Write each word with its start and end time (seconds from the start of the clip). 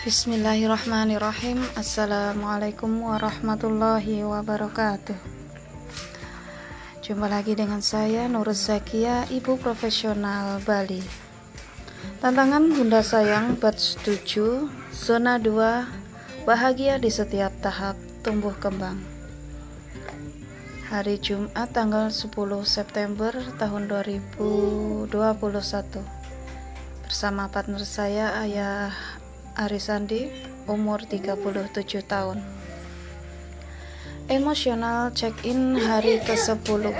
Bismillahirrahmanirrahim. 0.00 1.60
Assalamualaikum 1.76 2.88
warahmatullahi 3.04 4.24
wabarakatuh. 4.24 5.12
Jumpa 7.04 7.28
lagi 7.28 7.52
dengan 7.52 7.84
saya 7.84 8.32
Nur 8.32 8.48
Zakia, 8.56 9.28
Ibu 9.28 9.60
Profesional 9.60 10.56
Bali. 10.64 11.04
Tantangan 12.24 12.64
Bunda 12.72 13.04
Sayang 13.04 13.60
batch 13.60 14.00
7 14.00 14.64
Zona 14.96 15.36
2 15.36 16.48
Bahagia 16.48 16.96
di 16.96 17.12
setiap 17.12 17.52
tahap 17.60 18.00
tumbuh 18.24 18.56
kembang. 18.56 18.96
Hari 20.88 21.20
Jumat 21.20 21.76
tanggal 21.76 22.08
10 22.08 22.32
September 22.64 23.36
tahun 23.60 23.92
2021 23.92 26.23
Bersama 27.14 27.46
partner 27.46 27.78
saya 27.86 28.34
Ayah 28.42 28.90
Arisandi 29.54 30.34
umur 30.66 31.06
37 31.06 32.02
tahun. 32.10 32.42
Emosional 34.26 35.14
check-in 35.14 35.78
hari 35.78 36.18
ke-10 36.26 36.90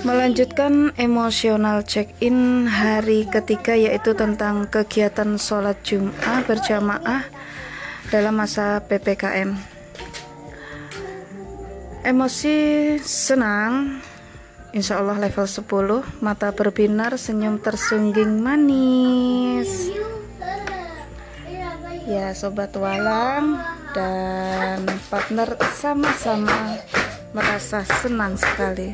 Melanjutkan 0.00 0.96
emosional 0.96 1.84
check-in 1.84 2.72
hari 2.72 3.28
ketiga 3.28 3.76
yaitu 3.76 4.16
tentang 4.16 4.64
kegiatan 4.72 5.36
sholat 5.36 5.76
Jum'ah 5.84 6.40
berjamaah 6.48 7.28
dalam 8.08 8.32
masa 8.32 8.80
PPKM 8.80 9.52
Emosi 12.00 12.96
senang 13.04 14.00
Insya 14.76 15.00
Allah 15.00 15.16
level 15.16 15.48
10 15.48 16.20
Mata 16.20 16.52
berbinar 16.52 17.16
Senyum 17.16 17.56
tersungging 17.56 18.44
manis. 18.44 19.88
Ya 22.04 22.36
sobat 22.36 22.76
walang 22.76 23.56
Dan 23.96 24.84
partner 25.08 25.56
sama-sama 25.72 26.76
Merasa 27.32 27.88
senang 28.04 28.36
sekali. 28.36 28.92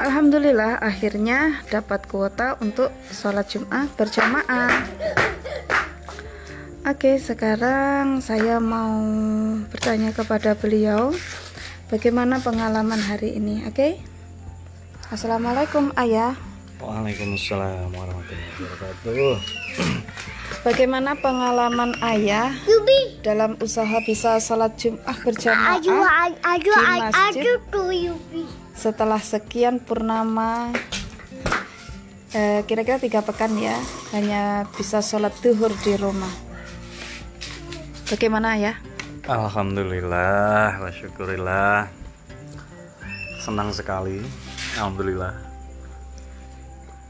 Alhamdulillah 0.00 0.80
akhirnya 0.80 1.60
dapat 1.68 2.08
kuota 2.08 2.56
untuk 2.64 2.88
sholat 3.12 3.44
Jum'ah 3.52 3.84
berjamaah. 4.00 4.88
Oke 6.88 7.20
sekarang 7.20 8.24
saya 8.24 8.56
mau 8.64 9.04
bertanya 9.68 10.16
kepada 10.16 10.56
beliau 10.56 11.12
bagaimana 11.92 12.40
pengalaman 12.40 12.96
hari 12.96 13.36
ini? 13.36 13.68
Oke? 13.68 13.76
okay? 13.76 14.19
Assalamualaikum 15.10 15.90
ayah. 15.98 16.38
Waalaikumsalam 16.78 17.90
warahmatullahi 17.90 18.62
wabarakatuh. 18.62 19.34
Bagaimana 20.62 21.18
pengalaman 21.18 21.98
ayah 21.98 22.54
dalam 23.26 23.58
usaha 23.58 23.98
bisa 24.06 24.38
sholat 24.38 24.78
Jum'ah 24.78 25.18
berjamaah 25.18 25.82
di 25.82 25.90
masjid? 27.10 27.58
setelah 28.70 29.18
sekian 29.18 29.82
purnama 29.82 30.70
eh, 32.30 32.62
kira-kira 32.70 33.02
eh, 33.02 33.10
tiga 33.10 33.26
pekan 33.26 33.58
ya 33.58 33.74
hanya 34.14 34.70
bisa 34.78 35.02
sholat 35.02 35.34
duhur 35.42 35.74
di 35.82 35.98
rumah. 35.98 36.30
Bagaimana 38.06 38.54
ya 38.54 38.78
Alhamdulillah, 39.26 40.78
syukurillah. 40.94 41.90
Senang 43.42 43.74
sekali, 43.74 44.22
Alhamdulillah. 44.78 45.34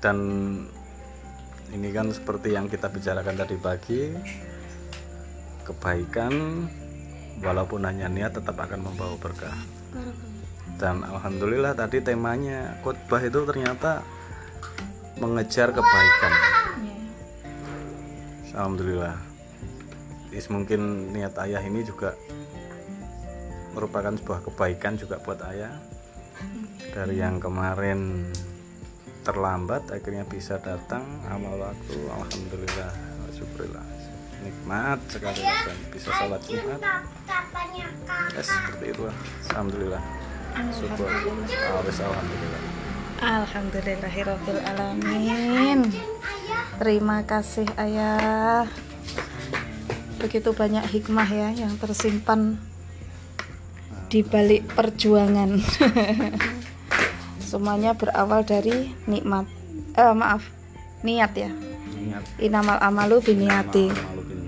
Dan 0.00 0.16
ini 1.76 1.88
kan 1.92 2.08
seperti 2.08 2.56
yang 2.56 2.72
kita 2.72 2.88
bicarakan 2.88 3.36
tadi 3.36 3.56
pagi 3.60 4.00
Kebaikan 5.60 6.32
walaupun 7.44 7.84
hanya 7.84 8.08
niat 8.08 8.32
tetap 8.34 8.56
akan 8.56 8.90
membawa 8.90 9.14
berkah. 9.20 9.54
Dan 10.80 11.04
Alhamdulillah 11.04 11.76
tadi 11.76 12.00
temanya 12.00 12.80
khutbah 12.80 13.20
itu 13.20 13.44
ternyata 13.44 14.00
mengejar 15.20 15.70
kebaikan. 15.70 16.32
Alhamdulillah. 18.56 19.14
Is 20.32 20.48
mungkin 20.48 21.12
niat 21.12 21.36
ayah 21.44 21.60
ini 21.60 21.84
juga 21.84 22.16
merupakan 23.76 24.16
sebuah 24.16 24.40
kebaikan 24.50 24.98
juga 24.98 25.22
buat 25.22 25.38
ayah 25.54 25.70
dari 26.90 27.22
yang 27.22 27.38
kemarin 27.38 28.26
terlambat 29.22 29.86
akhirnya 29.92 30.24
bisa 30.26 30.58
datang. 30.58 31.04
Amal 31.30 31.54
waktu 31.60 31.94
alhamdulillah 32.10 32.90
syukurillah. 33.34 33.84
Nikmat 34.40 34.96
sekali 35.12 35.44
dan 35.44 35.76
bisa 35.92 36.08
sholat 36.16 36.40
jumat. 36.48 36.80
ya 38.32 38.42
seperti 38.42 38.96
itu 38.96 39.04
alhamdulillah. 39.52 40.00
Syukur. 40.74 41.06
Alhamdulillah. 41.06 42.58
Alhamdulillahirobbilalamin. 43.20 45.92
Terima 46.80 47.20
kasih 47.28 47.68
ayah. 47.76 48.64
Begitu 50.20 50.52
banyak 50.52 50.84
hikmah 50.88 51.28
ya 51.28 51.52
yang 51.52 51.76
tersimpan 51.76 52.56
di 54.10 54.26
balik 54.26 54.66
perjuangan. 54.74 55.62
Semuanya 57.50 57.94
berawal 57.94 58.42
dari 58.42 58.90
nikmat 59.06 59.46
eh, 59.94 60.14
maaf 60.14 60.42
niat 61.06 61.32
ya. 61.38 61.50
Niat. 62.00 62.24
inamal 62.40 62.80
amalu 62.80 63.20
biniati 63.20 63.92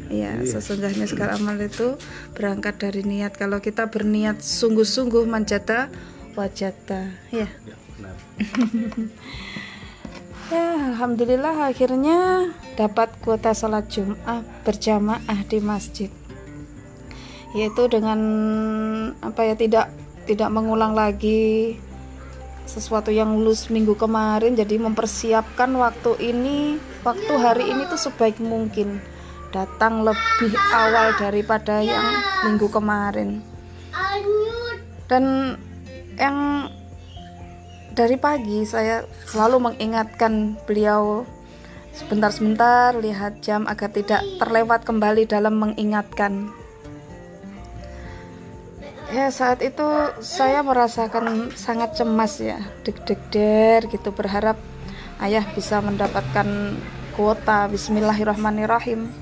ya 0.08 0.40
sesungguhnya 0.40 1.04
segala 1.04 1.36
amal 1.36 1.60
itu 1.60 2.00
berangkat 2.36 2.80
dari 2.80 3.04
niat. 3.04 3.36
Kalau 3.36 3.60
kita 3.64 3.88
berniat 3.88 4.44
sungguh-sungguh 4.44 5.24
manjata 5.24 5.88
wajata. 6.36 7.08
Ya, 7.32 7.48
ya 7.64 7.76
ya 10.52 10.68
alhamdulillah 10.92 11.72
akhirnya 11.72 12.52
dapat 12.76 13.08
kuota 13.24 13.56
sholat 13.56 13.88
Jumat 13.88 14.44
berjamaah 14.64 15.40
di 15.48 15.64
masjid 15.64 16.12
yaitu 17.52 17.88
dengan 17.88 18.20
apa 19.20 19.44
ya 19.44 19.54
tidak 19.56 19.92
tidak 20.24 20.48
mengulang 20.48 20.96
lagi 20.96 21.76
sesuatu 22.64 23.12
yang 23.12 23.36
lulus 23.36 23.68
minggu 23.68 23.92
kemarin. 23.98 24.56
Jadi 24.56 24.80
mempersiapkan 24.80 25.68
waktu 25.76 26.32
ini 26.32 26.80
waktu 27.04 27.32
hari 27.36 27.64
ini 27.68 27.84
tuh 27.90 28.00
sebaik 28.00 28.40
mungkin. 28.40 29.02
Datang 29.52 30.00
lebih 30.00 30.56
awal 30.72 31.12
daripada 31.20 31.84
yang 31.84 32.04
minggu 32.48 32.72
kemarin. 32.72 33.44
Dan 35.04 35.56
yang 36.16 36.68
dari 37.92 38.16
pagi 38.16 38.64
saya 38.64 39.04
selalu 39.28 39.68
mengingatkan 39.68 40.56
beliau 40.64 41.28
sebentar-sebentar 41.92 42.96
lihat 42.96 43.44
jam 43.44 43.68
agar 43.68 43.92
tidak 43.92 44.24
terlewat 44.40 44.88
kembali 44.88 45.28
dalam 45.28 45.60
mengingatkan. 45.60 46.61
Ya 49.12 49.28
saat 49.28 49.60
itu 49.60 49.84
saya 50.24 50.64
merasakan 50.64 51.52
sangat 51.52 52.00
cemas 52.00 52.40
ya, 52.40 52.56
deg-deg 52.80 53.84
gitu 53.92 54.08
berharap 54.08 54.56
ayah 55.20 55.44
bisa 55.52 55.84
mendapatkan 55.84 56.48
kuota. 57.12 57.68
Bismillahirrahmanirrahim. 57.68 59.12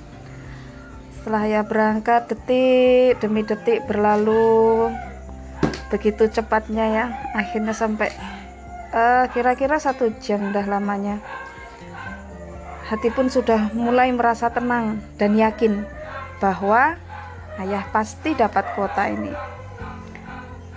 Setelah 1.11 1.43
ya 1.43 1.61
berangkat 1.67 2.31
detik 2.31 3.19
demi 3.19 3.43
detik 3.43 3.83
berlalu. 3.91 4.95
Begitu 5.91 6.31
cepatnya 6.31 6.87
ya, 6.87 7.05
akhirnya 7.35 7.75
sampai 7.75 8.15
eh, 8.95 9.27
kira-kira 9.35 9.83
satu 9.83 10.07
jam 10.23 10.55
dah 10.55 10.71
lamanya. 10.71 11.19
Hati 12.87 13.11
pun 13.11 13.27
sudah 13.27 13.75
mulai 13.75 14.15
merasa 14.15 14.55
tenang 14.55 15.03
dan 15.19 15.35
yakin 15.35 15.83
bahwa 16.39 16.95
ayah 17.59 17.83
pasti 17.91 18.39
dapat 18.39 18.71
kuota 18.79 19.11
ini 19.11 19.59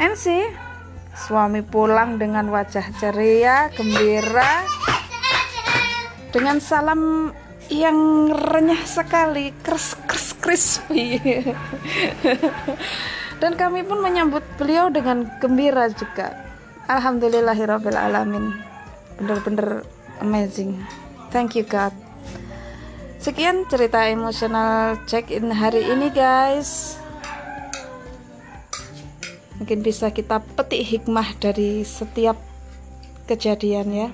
MC 0.03 0.51
suami 1.15 1.63
pulang 1.63 2.19
dengan 2.19 2.51
wajah 2.51 2.91
ceria 2.99 3.71
gembira 3.71 4.67
dengan 6.35 6.59
salam 6.59 7.31
yang 7.71 8.27
renyah 8.35 8.83
sekali 8.83 9.55
kris 9.63 9.95
kris 10.03 10.35
crispy 10.43 11.23
dan 13.41 13.55
kami 13.55 13.87
pun 13.87 14.03
menyambut 14.03 14.43
beliau 14.59 14.91
dengan 14.91 15.23
gembira 15.39 15.87
juga 15.87 16.43
alamin. 18.11 18.51
Bener-bener 19.17 19.87
amazing. 20.19 20.83
Thank 21.31 21.55
you 21.55 21.63
God. 21.63 21.95
Sekian 23.23 23.63
cerita 23.71 24.03
emosional 24.11 24.99
check-in 25.07 25.47
hari 25.47 25.87
ini 25.87 26.11
guys. 26.11 27.02
Mungkin 29.63 29.79
bisa 29.79 30.11
kita 30.11 30.43
petik 30.59 30.83
hikmah 30.83 31.39
dari 31.39 31.87
setiap 31.87 32.35
kejadian 33.31 33.95
ya. 33.95 34.11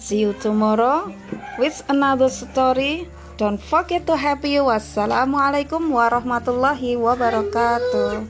See 0.00 0.24
you 0.24 0.32
tomorrow 0.40 1.12
with 1.60 1.84
another 1.92 2.32
story. 2.32 3.12
Don't 3.36 3.60
forget 3.60 4.08
to 4.08 4.16
happy 4.16 4.56
you. 4.56 4.72
Wassalamualaikum 4.72 5.92
warahmatullahi 5.92 6.96
wabarakatuh. 6.96 8.24